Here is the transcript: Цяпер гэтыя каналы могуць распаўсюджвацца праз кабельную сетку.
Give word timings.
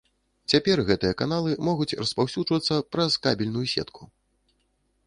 Цяпер 0.53 0.81
гэтыя 0.87 1.17
каналы 1.21 1.51
могуць 1.67 1.97
распаўсюджвацца 2.07 2.81
праз 2.97 3.11
кабельную 3.29 3.65
сетку. 3.77 4.03